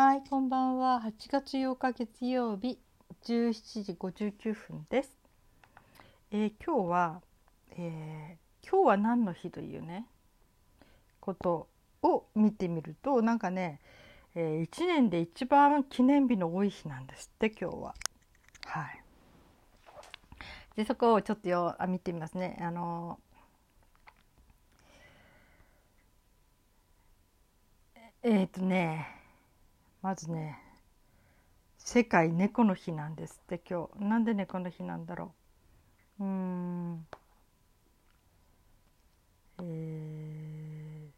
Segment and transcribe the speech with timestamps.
[0.00, 1.02] はい、こんばんは。
[1.04, 2.78] 8月8日月曜日
[3.24, 5.10] 17時59分です。
[6.30, 7.20] えー今日は、
[7.72, 10.06] えー今日は何の日というね
[11.18, 11.66] こと
[12.02, 13.80] を見てみるとなんかね、
[14.36, 17.94] え1年で一番記念日の多い日なんですって今日は。
[18.66, 19.02] はい。
[20.76, 22.56] でそこをちょっとよあ見てみますね。
[22.60, 23.18] あの
[28.22, 29.17] えっ、とね
[30.08, 30.58] まずね
[31.78, 34.04] 世界猫の日なんですって今日。
[34.04, 35.34] なんで猫の日なんだろ
[36.20, 36.24] う。
[36.24, 37.06] うーん。
[39.60, 41.08] えー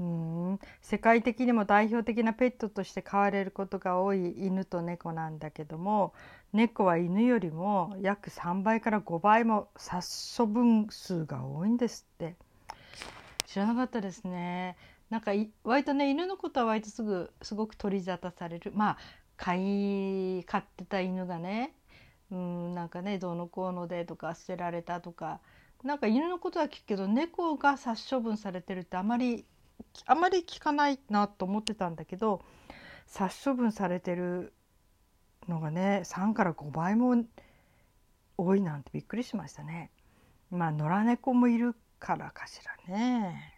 [0.00, 0.06] うー
[0.54, 0.60] ん。
[0.82, 6.12] 世界的にも代表的なペットとして飼われることが多い犬と猫なんだけども
[6.52, 12.34] 猫は犬よりも約3倍から5倍も殺処分数が多いんですって。
[13.50, 14.76] 知らなかったですね。
[15.10, 15.32] なんか
[15.64, 18.70] 割とね犬のことは割とすぐすごく取り沙汰される。
[18.72, 18.98] まあ
[19.36, 19.54] 飼
[20.40, 21.74] い飼ってた犬がね
[22.30, 25.40] うんなんかねどうのこうのでとか捨てられたとか。
[25.82, 29.46] なんか犬のことは聞くけど猫が殺処分されてるってあまり
[30.06, 32.42] あまり聞かないなと思ってたんだけど
[33.06, 34.52] 殺処分されてる
[35.48, 37.24] のがね3から5倍も
[38.36, 39.90] 多いなんてびっくりしましたね。
[40.50, 43.54] まあ野良猫もいるからかしらね。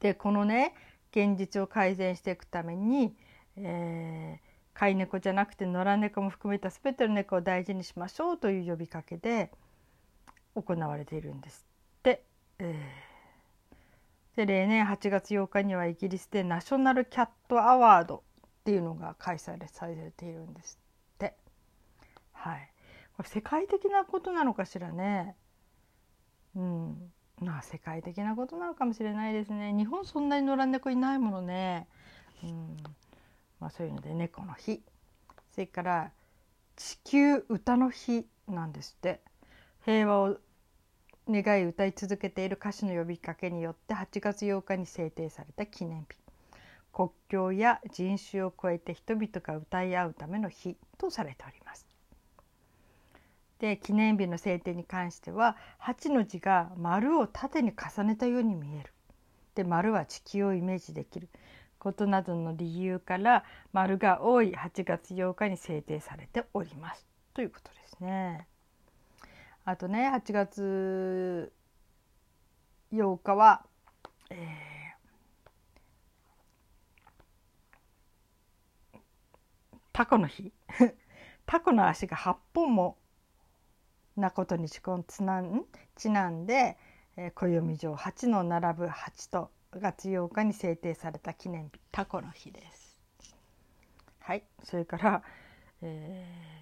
[0.00, 0.74] でこのね
[1.10, 3.16] 現実を改善していくために、
[3.56, 9.50] えー、飼い猫じゃなくて野良猫も含めた全ての猫を大事にしましょうという呼びかけで
[10.54, 11.64] 行われているんです
[12.00, 12.22] って。
[12.58, 13.08] えー
[14.38, 20.78] で例年8月8日にはイギリスでナショナルキャットアワードっていうのが開催されているんです
[21.14, 21.34] って。
[22.34, 22.70] はい、
[23.16, 25.34] これ世界的なことなのかしらね。
[26.58, 29.72] うん、まあ世界的なことなのかもしれないですね。
[29.72, 31.86] 日本そんなに野良猫いないものね。
[32.42, 32.76] うん、
[33.60, 34.82] まあそういうので猫の日。
[35.52, 36.10] それから
[36.76, 39.20] 地球歌の日なんですって。
[39.84, 40.36] 平和を
[41.30, 46.16] 願い歌い続けている歌手の呼びかけによって8月8日に制定された記念日
[46.92, 51.87] 国境や人種を超えて人々が歌い合うための日とされております。
[53.58, 58.92] で記念日の制定に関しては8の字が丸を縦に重ねたように見える。
[59.54, 61.28] で丸は地球をイメージできる
[61.78, 67.04] ことなどの理由から丸が多い8月8日に制定されております
[67.34, 68.46] ということですね。
[69.64, 71.52] あとね8月
[72.92, 73.66] 8日は、
[74.30, 78.98] えー、
[79.92, 80.52] タコの日
[81.46, 82.96] タコの足が8本も
[84.20, 84.80] なことにち
[85.22, 85.64] なん
[85.96, 86.76] ちなんで、
[87.16, 92.98] えー、暦上8の並ぶ8と月8日に制定された記念日タコの日です。
[94.20, 94.44] はい。
[94.62, 95.22] それから、
[95.82, 96.58] えー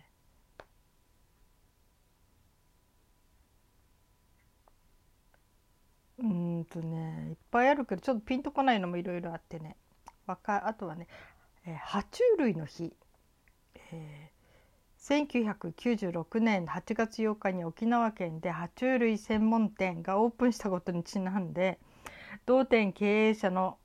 [6.18, 9.76] うんとねいっぱいあるけどちょっとピンとこないのもいろいろあってね。
[10.26, 11.06] わかあとはね、
[11.66, 12.92] えー、爬虫類の日、
[13.92, 14.35] えー、
[15.08, 21.78] 1996年8月8日に沖縄県で爬虫類専門店がオープンしたことにちなんで
[22.44, 23.78] 同店経営者の、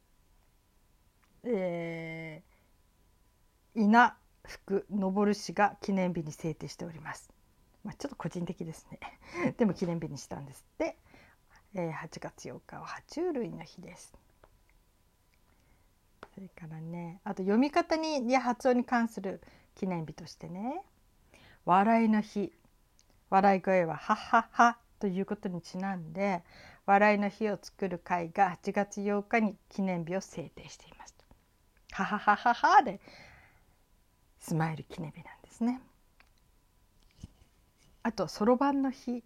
[1.43, 7.31] えー、稲福昇氏が記念日に制定しております。
[7.83, 8.99] まあ、ちょっと個人的ですね
[9.57, 10.97] でも記念日にしたんですって。
[11.73, 14.13] えー、8月8日は爬虫類の日です。
[16.33, 19.41] それからねあと読み方にや発音に関する
[19.75, 20.83] 記念日としてね
[21.65, 22.51] 笑いの日
[23.29, 26.43] 笑い声は「はっはっは」ということにちなんで
[26.85, 31.15] 笑いの日を作る会が8月8日に記念日を制定しています。
[31.91, 32.99] はははははで
[34.39, 35.81] スマイル記念日なんですね。
[38.03, 39.23] あとそろばんの日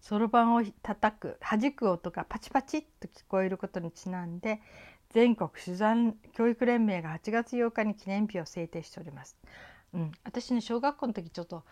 [0.00, 4.62] そろばんを叩く弾く音がパチパチっと聞こえることにちなんで
[5.10, 9.36] 全国取材教育連盟が8月8日に記念日を制定しております。
[9.96, 11.64] うん、私ね小学校の時ちょっと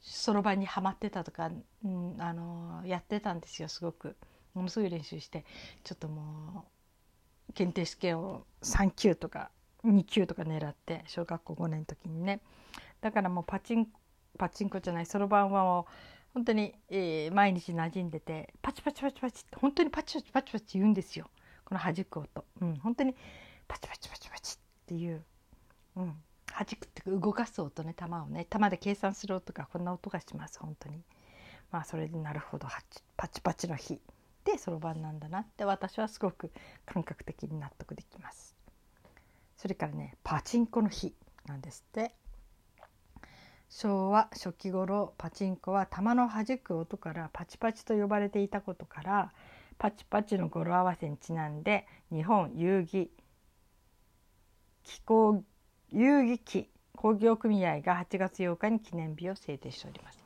[0.00, 1.50] そろばんにはまってたとか、
[1.84, 4.16] うん、あのやってたんですよすごく。
[4.54, 5.44] ものすごい練習して
[5.84, 6.64] ちょっとも
[7.48, 9.50] う検定試験を3級とか
[9.84, 12.40] 2級とか狙って小学校5年の時にね。
[13.00, 13.86] だからもうパチン
[14.36, 15.84] パチンコじゃないそろばんはもう
[16.34, 21.30] 本当に、えー、毎日馴染んでてパチパチパチパチって本当にパチパチパチパチ言うんですよ。
[21.64, 23.14] この弾く音、うん、本当に
[23.66, 25.22] パチパチパチパチっていう、
[25.96, 26.14] うん、
[26.58, 31.02] 弾くってか動かす音ね玉をね玉で計算する音がこんな音がします本当に。
[31.70, 32.66] まあそれでなるほど
[33.16, 33.98] パチパチの日っ
[34.44, 36.50] てそろばんなんだなって私はすごく
[36.86, 38.56] 感覚的に納得できます。
[39.56, 41.14] それからねパチンコの日
[41.46, 42.14] なんですって。
[43.70, 49.32] 昭和初期頃パチンコは玉の弾く音からパチパチと呼ばれていたことから
[49.76, 53.08] パチパチの語呂合わせにちなんで日本遊戯
[54.84, 55.44] 機構
[55.92, 60.18] 遊戯機工業組合が8月8日に記念日を制定しております。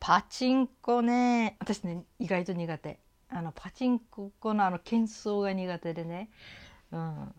[0.00, 1.56] パチンコね。
[1.60, 2.98] 私ね意外と苦手。
[3.28, 6.30] あのパチンコのあの喧騒が苦手でね、
[6.92, 7.34] うん、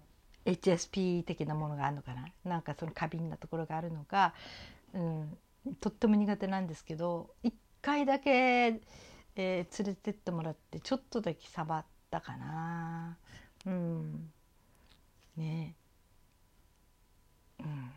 [0.46, 2.28] HSP 的なものがあるのかな。
[2.44, 4.34] なんかその過敏なところがあるのか、
[4.94, 5.38] うん、
[5.80, 8.82] とっても苦手なんですけど1回だけ、
[9.36, 13.18] えー、連れてってもらってちょっとだけ触ったかな。
[13.66, 14.32] うん
[15.36, 15.76] ね
[17.60, 17.92] うん、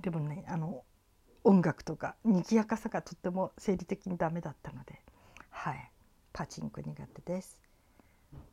[0.00, 0.84] でもねあの
[1.44, 5.00] 音楽とか賑やかさがとっても生理的にダメだったので
[5.50, 5.90] はい
[6.32, 7.58] パチンコ苦手です。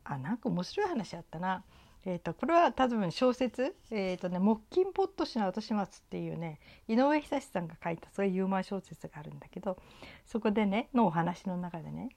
[0.04, 1.64] あなんか面白い話あったな。
[2.06, 6.58] えーと、これは多分小説「えーとね、木金ポット氏の後始末」っていうね
[6.88, 9.76] 井上久志さんが書いたそういうユーモア小説があるんだけど
[10.24, 12.08] そこでねのお話の中でね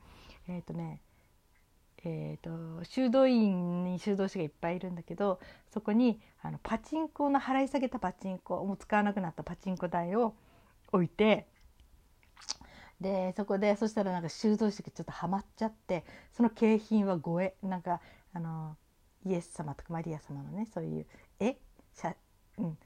[0.48, 1.02] えっ、ー、とね
[2.06, 5.40] えーと、修道院に修道士がいっぱいいるんだけど
[5.70, 10.36] そこにあのパチンコの払い下げたパチンコもう使わなくなったパチンコ台を
[10.92, 11.48] 置いて
[13.00, 16.04] でそこでそしたらなんか修道士がちょっとはまっちゃって
[16.34, 18.02] その景品は護衛なんか
[18.34, 18.76] あの
[19.26, 21.06] イエス様とかマリア様のねそういう
[21.40, 21.58] 絵
[21.96, 22.16] しゃ、
[22.58, 22.80] うん、ちっ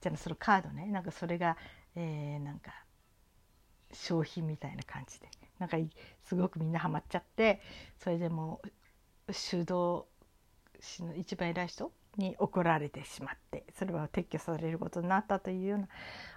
[0.00, 1.56] ちゃなそのカードねなんかそれが、
[1.94, 2.72] えー、なんか
[3.92, 5.28] 商品みたいな感じで。
[5.58, 5.76] なんか
[6.24, 7.60] すごくみんなハマっちゃって
[7.98, 8.60] それでも
[9.28, 10.06] う修道
[10.80, 15.88] 士の一番偉い人に怒られてしまってそれは撤去されることになったというような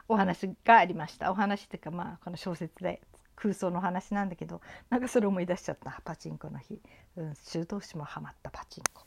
[0.08, 1.32] お話がありました。
[1.32, 3.02] お話っていうかまあこの小説で
[3.36, 6.02] 空想の話なんだけどなんかそれ思い出しちゃった。
[6.04, 6.82] パチンコの日、
[7.18, 9.04] うん、修道士もハマったパチンコ。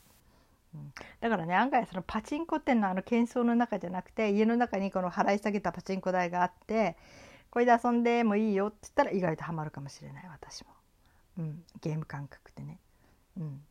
[0.73, 6.95] うん、だからね案外そのパチンコっていうのはあの喧騒の中じゃなくて家の中にこの払い下げたパチンコ台があって
[7.51, 10.71] これで遊んでもいいよって言ったら意外とハマるかもしれない私も、
[11.37, 12.79] うん、ゲーム感覚でね。
[13.37, 13.61] うん。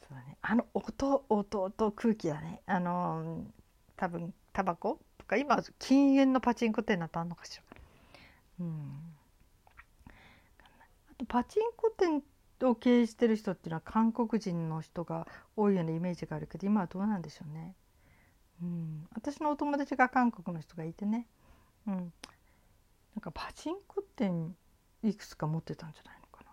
[0.00, 0.36] そうだね。
[0.42, 2.60] あの音音音空気だね。
[2.66, 3.44] あの
[3.96, 7.62] 多分タバコとか今禁煙のパチンコ店なとあんのかしら。
[8.60, 9.14] うん。
[10.06, 12.20] あとパチンコ店
[12.62, 17.76] を経営してる人っていうのは韓国人の人が多いようなイメージがあるけど今はどうなんでしょうね。
[18.60, 21.28] うん、私のお友達が韓国の人がいてね。
[21.86, 24.56] うん、なんかパチンコ店
[25.02, 26.50] いくつか持ってたんじゃないのかな、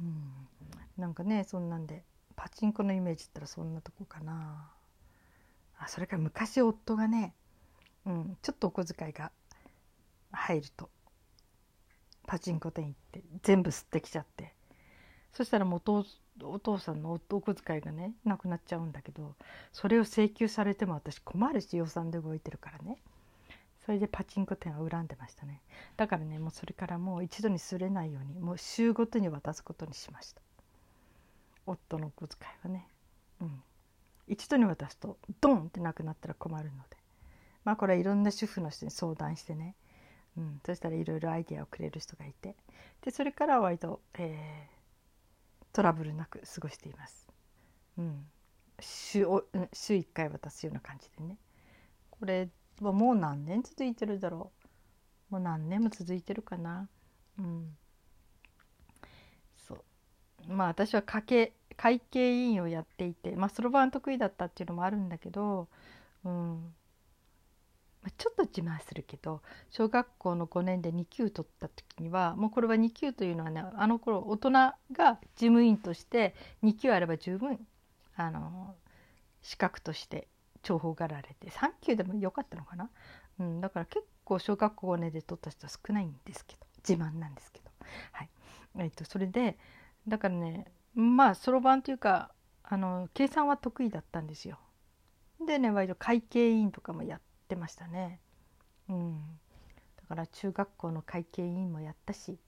[0.00, 2.04] うん、なんかねそんなんで
[2.34, 4.70] パチンコのイメージったらそんなとこかな。
[5.78, 7.34] あそれから昔夫がね、
[8.04, 9.30] うん、ちょっとお小遣いが
[10.32, 10.90] 入ると
[12.26, 14.54] パチンコ店行って全部吸ってきちゃって。
[15.32, 15.82] そしたらもう
[16.42, 19.36] お父さんのお小遣いがねなくなっちゃうんだけど
[19.72, 22.98] それを請求されても私困るし予算で動いてるからね。
[23.88, 25.62] それでパチンコ店は恨んでましたね。
[25.96, 30.42] だからねもうそれからもう一度にすれないようにもう週ごとに渡すことにしました。
[31.64, 32.86] 夫のお小遣いはね。
[33.40, 33.62] うん。
[34.26, 36.98] 一度に渡すとドンってなくなったら困るので。
[37.64, 39.74] まあこれはいろんな主婦の人に相談してね、
[40.36, 42.56] うん、そしたらいろいろアイデアをくれる人がいて。
[43.00, 47.26] でそれからは割と、えー、トラブルなく過ごしています。
[47.96, 48.26] うん、
[48.80, 49.26] 週
[49.72, 51.38] 週1回渡すような感じでね。
[52.10, 54.52] これもう何年続いてるだろ
[55.30, 55.34] う。
[55.34, 56.88] もう何年も続いてるかな。
[57.38, 57.76] うん。
[59.56, 59.82] そう。
[60.48, 65.68] まあ私は会計会計委員をやっていてまあそろばん得意だったっていうのもあるんだけど
[66.24, 66.74] うん。
[68.16, 77.58] ちょっと自慢するけど小学校の5年で2級取った時にはもうこれは2級というのはねあの頃大人が事務員として2級あれば十分
[78.16, 78.74] あの
[79.42, 80.28] 資格として
[80.62, 82.90] 重宝がられて3級でもよかったのかな、
[83.40, 87.70] うん、だから結構小学校ねで取った人は少ないんですけど自慢なんですけど。
[88.12, 88.30] はい。
[88.78, 89.58] えっとそれで
[90.06, 94.58] だからねまあそろばんというかあの計算は得意だったんですよ。
[95.44, 98.20] でね割と会計委員とかもやってましたね。
[98.88, 99.20] うん。
[99.96, 102.38] だから中学校の会計委員もやったし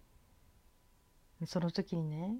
[1.46, 2.36] その時にね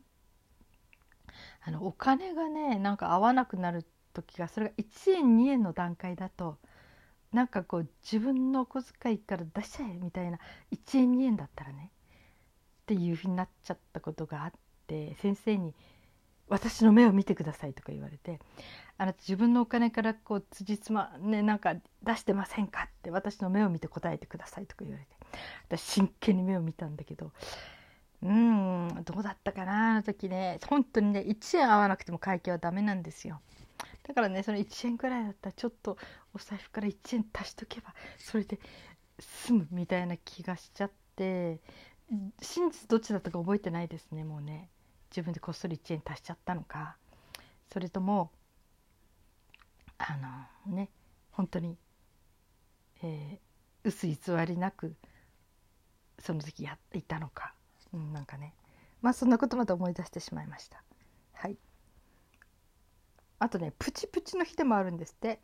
[1.62, 6.58] あのお金がねなんか合わなくなる時がそれが1円2円の段階だと
[7.32, 10.38] なんかこう自分のお小遣いから出しちゃえみたいな
[10.72, 11.90] 1円2円だったらね
[12.82, 14.52] っていうふうになっちゃったことがあっ
[14.88, 15.74] て先生に
[16.48, 18.40] 「私の目を見てください」とか言われて
[18.98, 25.16] 「あなた自分のお金からこう辻褄ねなんか出してませんか?」って私の目を見て答えてくださいとか言われて
[25.68, 27.32] 私真剣に目を見たんだけど
[28.22, 33.40] うんどうだったかなあの時ね本当にね1円合わなくても会計はダメなんですよ
[34.02, 35.96] だからねその1円くらいだったらちょっと
[36.34, 38.58] お財布から1円足しとけばそれで
[39.18, 41.60] 済むみたいな気がしちゃって
[42.40, 44.68] 真実どっちだったか覚えてないですねもうね。
[45.10, 46.96] 自分でこっそり1円足しちゃったのか。
[47.72, 48.30] それとも
[49.98, 50.16] あ
[50.66, 50.90] のね
[51.30, 51.76] 本当に、
[53.02, 54.16] えー、薄偽
[54.46, 54.96] りなく
[56.18, 57.54] その時やっていたのか、
[57.92, 58.54] うん、なんかね。
[59.02, 60.82] まあそんなことまで思い出してしまいました。
[63.40, 65.40] あとねプチプチの日でもあるんですって。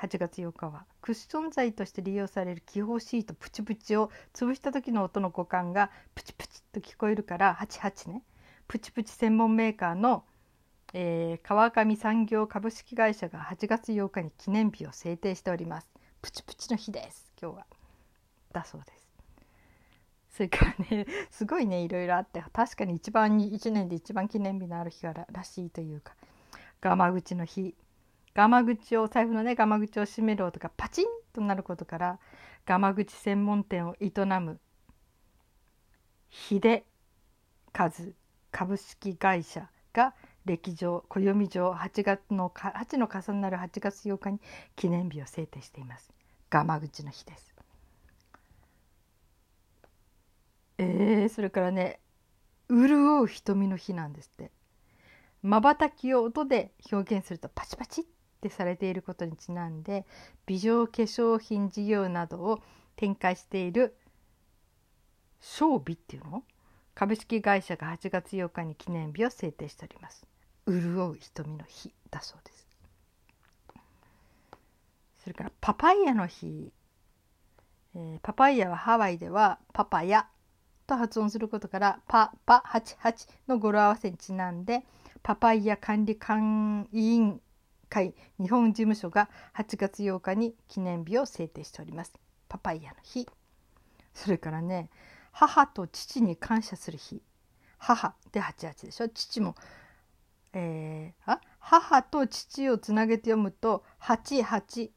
[0.00, 0.86] 8月8日は。
[1.02, 8.22] クッション材として利用される気泡シートプチプチを潰した時の音の互換がプチプチと聞こえるから88ね。
[8.68, 10.24] プチプチ専門メーカーの、
[10.94, 15.88] えー、川上産業株式会社が8月8日に記念日を制定しております。
[16.22, 17.32] プチプチの日です。
[17.40, 17.66] 今日は。
[18.52, 19.08] だそうです。
[20.30, 26.14] それからねすごいねいろいろあって確かに一番に1年で一番記念日のある日かららしいというか。
[26.80, 27.74] ガマ口の日。
[28.34, 32.18] ガマ口を財布のねガマ口を閉める音がパチンとなることから
[32.66, 34.60] ガマ口専門店を営む。
[36.30, 36.84] 秀
[37.76, 37.90] 和
[38.50, 44.40] 株式会社が歴上暦上8月の8の重なる8月8日に
[44.76, 46.12] 記念日を制定しています。
[46.48, 47.54] ガマ口の日です。
[50.78, 51.98] えー、それからね
[52.70, 54.52] 潤う瞳の日なんですって。
[55.42, 58.04] まばたきを音で表現するとパチパチっ
[58.40, 60.04] てされていることにちなんで
[60.46, 62.60] 美女化粧品事業などを
[62.96, 63.96] 展開している
[65.40, 66.42] 商美っていうの？
[66.94, 70.26] 株式会社が8月8日に記念日を制定しております。
[70.66, 72.66] 潤う瞳の日だそうです。
[75.22, 76.72] それからパパイヤの日、
[77.94, 80.26] えー、パパイヤはハワイではパパヤ
[80.88, 84.84] と発音することからパパ88の語呂合わせにちなんで
[85.22, 87.40] パパイヤ管理官委員
[87.88, 92.12] 会日本事務所が8月8日に記念日を制定しております。
[92.48, 93.28] パパイヤの日。
[94.14, 94.90] それからね
[95.32, 97.22] 母と父に感謝する日。
[97.78, 99.08] 母で88でしょ。
[99.08, 99.54] 父も、
[100.52, 101.40] えー、あ？
[101.58, 104.90] 母と父をつなげて読むと88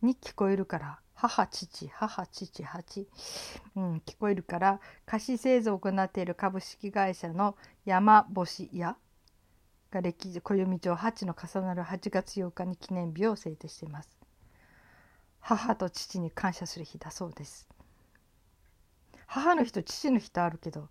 [0.00, 3.06] に聞こえるから母父母父八、
[3.76, 8.96] うん、聞こえるから菓子製造を行っている株式会社の山星屋
[9.92, 14.18] が歴史暦上8の重なる8月8日に記念日を制定しています。
[15.38, 17.68] 母と父に感謝する日だそうです。
[19.28, 20.88] 母の日と父の日とあるけど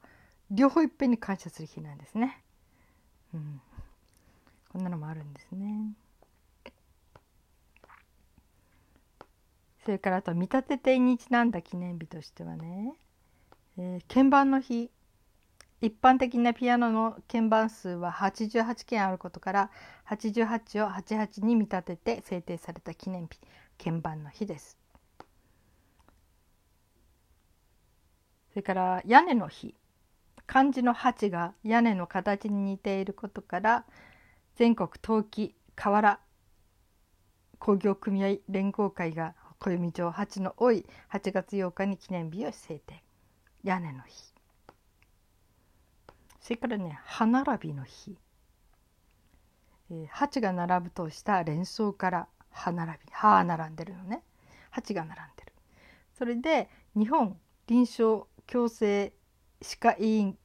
[0.50, 2.42] 両方いっぺんに感謝する日なんですね。
[3.34, 3.62] うん。
[4.70, 5.94] こんなのもあるんですね。
[9.84, 12.94] それからあと見立ててにちなんだ記念日としてはね、
[13.78, 14.92] えー、鍵盤の日
[15.82, 19.72] 一般的なピアノの鍵盤数は88件あることから
[20.08, 23.40] 88を88に見立てて制定された記念日
[23.84, 24.78] 鍵盤の日です。
[28.52, 29.74] それから屋根の日
[30.46, 33.86] 漢字の八が屋根の形に似ていることから
[34.56, 36.20] 全国陶器瓦
[37.58, 43.04] 工業組合連合会が暦上八の多い8月8日に記念日を制定。
[43.64, 44.34] 屋根の日。
[46.40, 48.18] それからね歯並びの日、
[49.92, 54.24] えー、八が並ぶとした連想から歯並び歯並んでるのね。
[54.74, 55.54] 8が並んでる。
[56.18, 57.38] それで日本
[57.68, 59.14] 臨床矯正
[59.62, 60.38] 歯科医院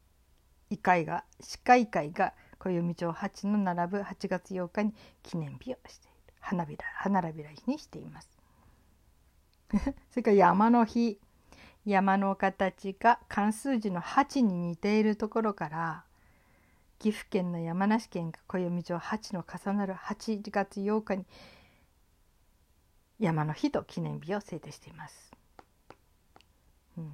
[0.69, 6.35] 医会が歯科医会が暦帳8の並ぶ8月8日に記念日をしている。
[6.39, 8.36] 花びら花びら日にしています。
[10.11, 11.19] それから山の日
[11.85, 16.05] 山の形が漢数字の8に似ているところから
[16.99, 21.25] 岐阜県の山梨県が暦上8の重なる8月8日に
[23.19, 25.33] 山の日と記念日を制定しています。
[26.99, 27.13] うん、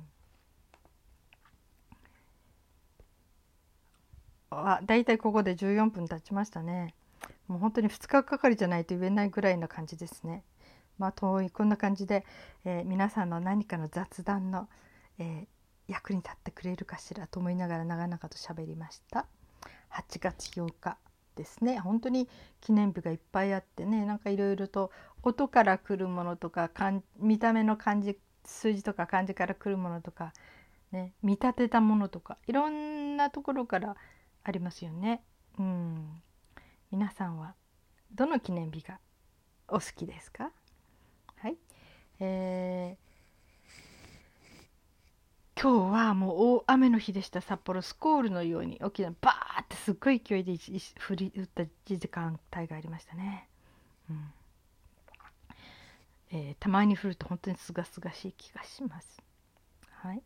[4.51, 6.95] あだいたいここで14分経ちましたね。
[7.47, 10.45] もう本当に2日かかりじゃないと言えないぐらいな感じですね。
[10.99, 12.25] まあ遠いこんな感じで、
[12.65, 14.69] えー、皆さんの何かの雑談の、
[15.19, 19.27] えー、役に立ってくれるかしらと思いながら長々と喋りました。
[19.91, 20.97] 8月8日
[21.37, 22.29] ですね本当に
[22.61, 24.91] 記念日がいっぱいあってねなんかいろいろと
[25.23, 26.71] 音から来るものとか
[27.19, 30.33] 見た目の漢字数字とか漢字から来るものとか、
[30.91, 33.97] ね、見立てたものとかいろんなところから
[34.45, 35.23] ありますよね。
[35.59, 36.23] うん
[36.91, 37.55] 皆さんは
[38.13, 38.99] どの記念日が
[39.69, 40.51] お好きですか、
[42.25, 53.49] えー、今日はもう大雨の日でした札幌スコールのように大きなバーってすっごい勢いで降り降った時間帯がありましたね。
[54.09, 54.33] うん
[56.31, 59.21] えー、たまに降ると本当にすがすがしい気がします。
[59.91, 60.23] はい、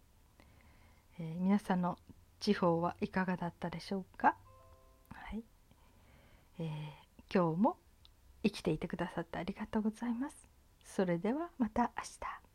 [1.18, 1.96] えー、皆さんの
[2.40, 4.36] 地方はいかがだったでしょうか？
[5.14, 5.42] はい、
[6.58, 6.68] えー、
[7.34, 7.78] 今日も
[8.42, 10.55] 生きていてくださってありがとうございます。
[10.96, 12.45] それではまた明日。